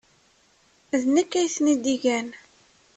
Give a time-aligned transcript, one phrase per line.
[1.01, 2.27] D nekk ay ten-id-igan.